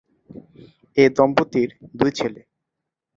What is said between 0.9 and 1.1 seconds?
এ